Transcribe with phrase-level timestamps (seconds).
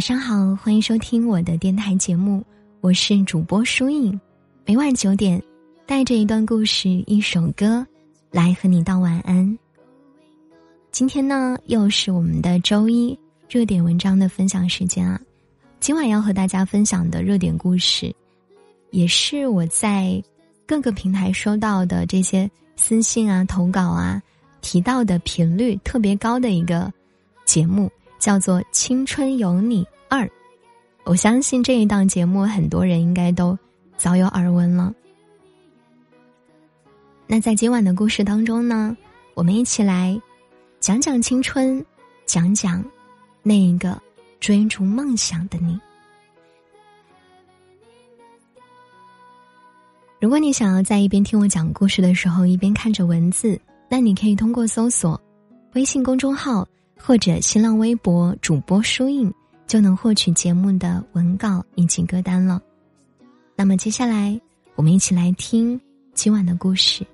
[0.00, 2.42] 晚上好，欢迎收听我的电台节目，
[2.80, 4.18] 我是主播舒影。
[4.64, 5.38] 每晚九点，
[5.84, 7.86] 带着一段故事、一首歌，
[8.30, 9.58] 来和你道晚安。
[10.90, 13.16] 今天呢，又是我们的周一
[13.46, 15.20] 热点文章的分享时间啊。
[15.80, 18.10] 今晚要和大家分享的热点故事，
[18.92, 20.18] 也是我在
[20.66, 24.22] 各个平台收到的这些私信啊、投稿啊
[24.62, 26.90] 提到的频率特别高的一个
[27.44, 27.90] 节目。
[28.20, 30.24] 叫做《青春有你二》，
[31.04, 33.58] 我相信这一档节目很多人应该都
[33.96, 34.94] 早有耳闻了。
[37.26, 38.94] 那在今晚的故事当中呢，
[39.32, 40.20] 我们一起来
[40.80, 41.82] 讲讲青春，
[42.26, 42.84] 讲讲
[43.42, 43.98] 那一个
[44.38, 45.80] 追逐梦想的你。
[50.20, 53.58] 如果你想要在一边听我讲故事的时候一边看着文字，
[53.88, 55.18] 那你可以通过搜索
[55.72, 56.68] 微信公众号。
[57.02, 59.32] 或者新浪微博主播书印
[59.66, 62.60] 就能获取节目的文稿以及歌单了。
[63.56, 64.40] 那么接下来，
[64.76, 65.80] 我们一起来听
[66.14, 67.04] 今晚的故事。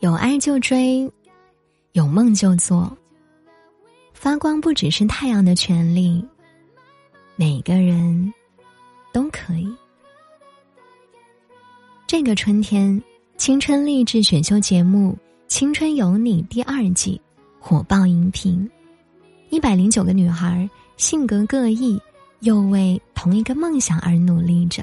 [0.00, 1.10] 有爱就追，
[1.92, 2.96] 有梦就做。
[4.14, 6.24] 发光不只是太阳的权利，
[7.36, 8.32] 每个人。
[9.12, 9.68] 都可以。
[12.06, 13.02] 这个春天，
[13.36, 15.12] 青春励志选秀节目
[15.46, 17.20] 《青春有你》第二季
[17.60, 18.68] 火爆荧屏，
[19.50, 22.00] 一百零九个女孩性格各异，
[22.40, 24.82] 又为同一个梦想而努力着。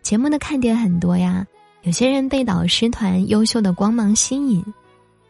[0.00, 1.44] 节目的看点很多呀，
[1.82, 4.64] 有些人被导师团优秀的光芒吸引，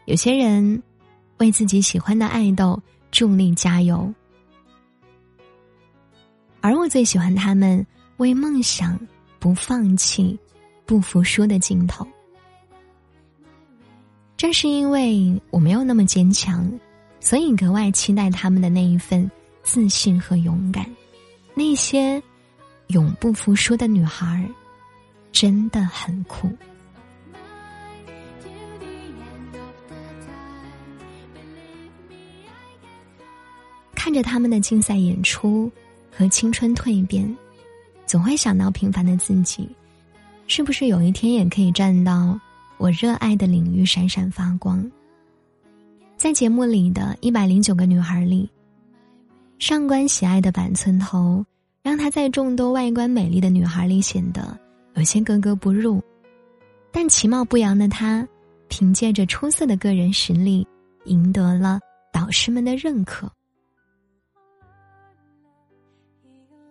[0.05, 0.83] 有些人
[1.39, 2.79] 为自己喜欢的爱豆
[3.11, 4.13] 助力加油，
[6.61, 7.85] 而我最喜欢他们。
[8.19, 8.99] 为梦想
[9.39, 10.39] 不放弃、
[10.85, 12.07] 不服输的劲头。
[14.37, 16.71] 正是因为我没有那么坚强，
[17.19, 19.29] 所以格外期待他们的那一份
[19.63, 20.85] 自信和勇敢。
[21.55, 22.23] 那些
[22.89, 24.47] 永不服输的女孩儿，
[25.33, 26.49] 真的很酷。
[33.95, 35.71] 看着他们的竞赛演出
[36.11, 37.37] 和青春蜕变。
[38.09, 39.69] 总会想到平凡的自己，
[40.47, 42.41] 是不是有一天也可以站到
[42.79, 44.91] 我热爱的领域闪闪发光？
[46.17, 48.51] 在节目里的一百零九个女孩里，
[49.59, 51.45] 上官喜爱的板寸头，
[51.83, 54.59] 让她在众多外观美丽的女孩里显得
[54.95, 56.03] 有些格格不入。
[56.91, 58.27] 但其貌不扬的她，
[58.69, 60.67] 凭借着出色的个人实力，
[61.05, 61.79] 赢得了
[62.11, 63.31] 导师们的认可。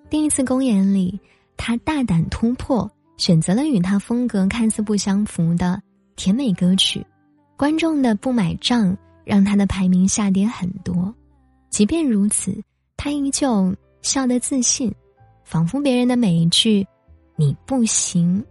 [0.09, 1.19] 第一次公演里，
[1.57, 5.81] 他大胆突破，选择了与他风格看似不相符的
[6.15, 7.05] 甜美歌曲。
[7.57, 8.95] 观众的不买账，
[9.25, 11.13] 让他的排名下跌很多。
[11.69, 12.55] 即便如此，
[12.95, 14.93] 他依旧笑得自信，
[15.43, 16.87] 仿佛别人的每一句
[17.35, 18.41] “你不行”，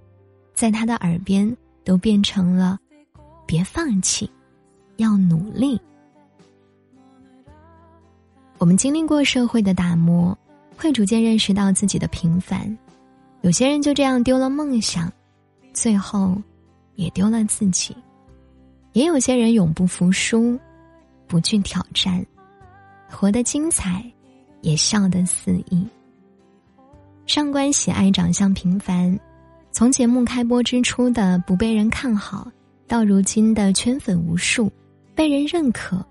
[0.53, 2.79] 在他的耳边都变成了
[3.47, 4.31] “别放弃，
[4.97, 5.81] 要努力”。
[8.59, 10.37] 我们经历过社会的打磨。
[10.77, 12.77] 会逐渐认识到自己的平凡，
[13.41, 15.11] 有些人就这样丢了梦想，
[15.73, 16.37] 最后
[16.95, 17.95] 也丢了自己；
[18.93, 20.59] 也有些人永不服输，
[21.27, 22.25] 不惧挑战，
[23.09, 24.05] 活得精彩，
[24.61, 25.87] 也笑得肆意。
[27.25, 29.19] 上官喜爱长相平凡，
[29.73, 32.47] 从节目开播之初的不被人看好，
[32.87, 34.71] 到如今的圈粉无数，
[35.15, 36.05] 被人认可。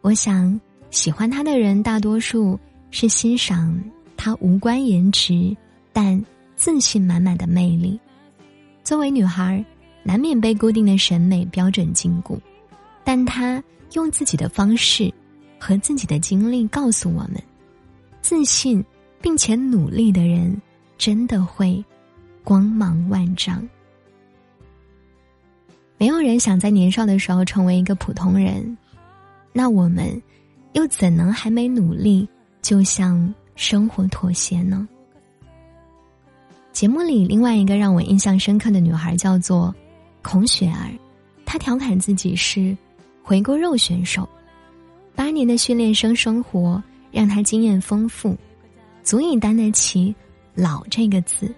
[0.00, 0.58] 我想
[0.90, 2.58] 喜欢他的人大多数。
[2.94, 3.76] 是欣赏
[4.16, 5.54] 她无关颜值，
[5.92, 6.24] 但
[6.54, 7.98] 自信满满的魅力。
[8.84, 9.62] 作为女孩，
[10.04, 12.38] 难免被固定的审美标准禁锢，
[13.02, 13.60] 但她
[13.94, 15.12] 用自己的方式
[15.58, 17.42] 和自己的经历告诉我们：
[18.22, 18.82] 自信
[19.20, 20.56] 并且努力的人，
[20.96, 21.84] 真的会
[22.44, 23.68] 光芒万丈。
[25.98, 28.78] 没有人想在年少的时候成为一个普通人，
[29.52, 30.22] 那我们
[30.74, 32.28] 又怎能还没努力？
[32.64, 34.88] 就向生活妥协呢。
[36.72, 39.72] 节目里另外一个让我印象深刻的女孩叫做
[40.22, 40.88] 孔雪儿，
[41.44, 42.74] 她调侃自己是
[43.22, 44.26] 回锅肉选手，
[45.14, 46.82] 八年的训练生生活
[47.12, 48.34] 让她经验丰富，
[49.02, 50.14] 足以担得起
[50.56, 51.54] “老”这个字。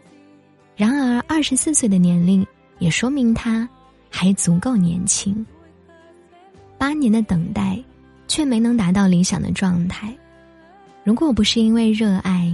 [0.75, 2.45] 然而二十四岁的年龄
[2.81, 3.67] 也说明她
[4.11, 5.47] 还足够年轻。
[6.77, 7.81] 八年的等待，
[8.27, 10.13] 却没能达到理想的状态。
[11.07, 12.53] 如果不是因为热爱，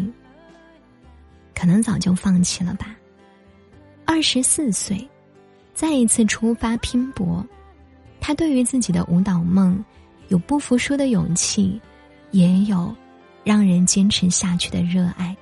[1.55, 2.95] 可能早就放弃了吧。
[4.05, 5.09] 二十四岁，
[5.73, 7.43] 再一次出发拼搏。
[8.21, 9.83] 他对于自己的舞蹈梦，
[10.29, 11.81] 有不服输的勇气，
[12.31, 12.95] 也有
[13.43, 15.35] 让人坚持下去的热爱。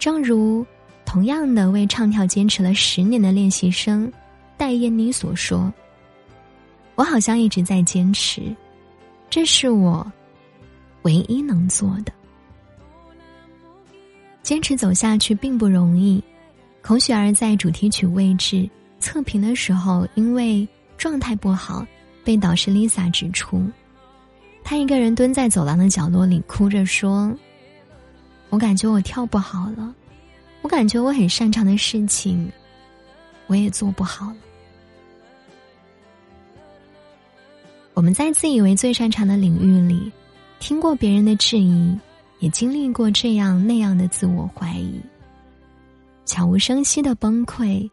[0.00, 0.66] 正如
[1.04, 4.12] 同样的为唱跳坚持了十年的练习生
[4.56, 5.72] 戴燕妮所说
[6.96, 8.42] ：“我好像一直在坚持，
[9.30, 10.04] 这是我
[11.02, 12.12] 唯一能做的。
[14.42, 16.22] 坚持走下去并不容易。”
[16.82, 18.68] 孔雪儿在主题曲位置
[18.98, 20.66] 测评的时候，因为
[20.98, 21.86] 状态不好，
[22.24, 23.64] 被导师 Lisa 指出。
[24.64, 27.32] 她一个人蹲在走廊的角落里，哭着说。
[28.50, 29.94] 我感觉我跳不好了，
[30.60, 32.50] 我感觉我很擅长的事情，
[33.46, 34.36] 我也做不好了。
[37.94, 40.10] 我们在自以为最擅长的领域里，
[40.62, 41.98] 听过别人的质疑，
[42.38, 45.02] 也经历过这样那样的自我怀疑，
[46.24, 47.90] 悄无声息的崩溃，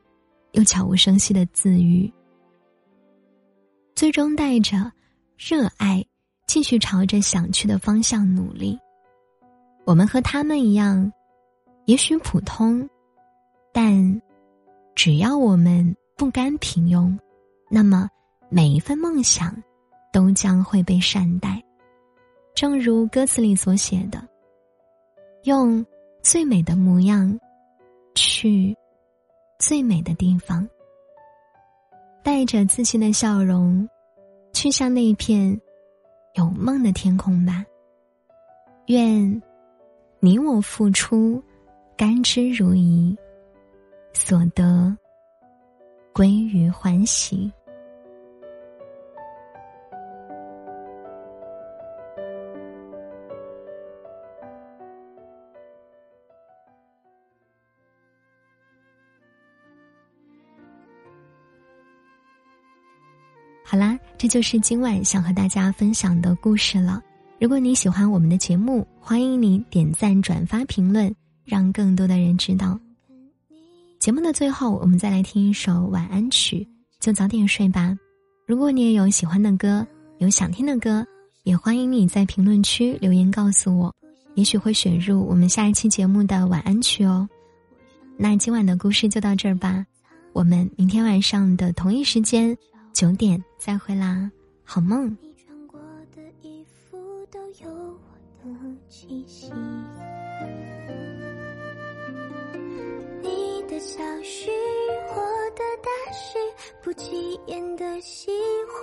[0.52, 2.14] 又悄无声息的自愈，
[3.96, 4.92] 最终带着
[5.36, 6.06] 热爱，
[6.46, 8.78] 继续朝着想去的方向努力。
[9.84, 11.12] 我们和他们一样，
[11.86, 12.88] 也许普通，
[13.74, 14.22] 但
[14.94, 17.18] 只要我们不甘平庸，
[17.68, 18.08] 那么
[18.48, 19.58] 每一份梦想
[20.14, 21.60] 都将会被善待。
[22.60, 24.22] 正如歌词里所写的
[25.48, 25.86] ：“用
[26.22, 27.40] 最美的模样
[28.16, 28.76] 去
[29.58, 30.68] 最美的地方，
[32.22, 33.88] 带着自信的笑容
[34.52, 35.58] 去向那一片
[36.34, 37.64] 有梦的天空吧。”
[38.88, 39.42] 愿。
[40.20, 41.42] 你我付出，
[41.96, 43.16] 甘之如饴，
[44.12, 44.94] 所得
[46.12, 47.50] 归于欢喜。
[63.72, 67.00] 好啦，这就是今晚想和大家分享的故事了。
[67.40, 71.14] 如果你喜欢我们的节目，欢迎你点赞、转发、评论，
[71.46, 72.80] 让更多的人知道。
[74.00, 76.68] 节目的最后，我们再来听一首晚安曲，
[77.00, 77.96] 就早点睡吧。
[78.48, 79.86] 如果你也有喜欢的歌，
[80.18, 81.06] 有想听的歌，
[81.44, 83.96] 也欢迎你在评论区留言告诉我，
[84.34, 87.30] 也许会选入我们下一期节目的晚安曲哦。
[88.18, 89.86] 那今晚的故事就到这儿吧，
[90.34, 92.58] 我们明天晚上的同一时间
[92.94, 94.30] 九点再会啦，
[94.64, 95.18] 好梦。
[95.22, 95.80] 你穿过
[96.14, 96.98] 的衣服
[97.32, 98.00] 都有我
[98.44, 98.50] 的
[98.90, 99.52] 气息，
[103.22, 104.52] 你的小许，
[105.16, 105.16] 我
[105.56, 106.38] 的大许，
[106.84, 108.32] 不起眼的喜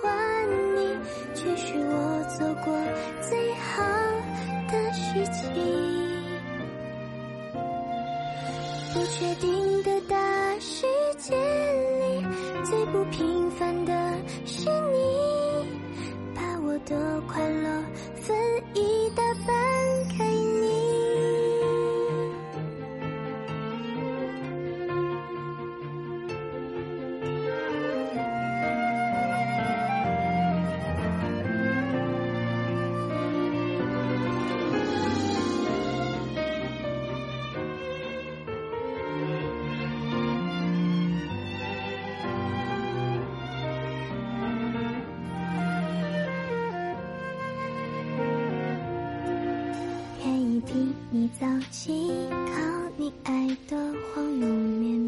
[0.01, 0.97] 欢你，
[1.35, 2.73] 却是我做过
[3.21, 3.83] 最好
[4.71, 5.43] 的事情。
[8.93, 9.96] 不确定的，
[12.91, 13.93] 不平凡的
[14.45, 15.67] 是你，
[16.33, 17.83] 把我的快乐
[18.15, 18.35] 分
[18.73, 19.56] 一大半。
[51.39, 53.75] 早起，靠你爱的
[54.13, 55.06] 黄油面。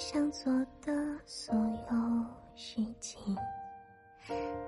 [0.00, 0.92] 想做的
[1.26, 3.36] 所有事情，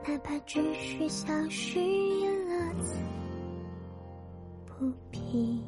[0.04, 2.96] 哪怕只需消失乐此
[4.66, 5.64] 不疲。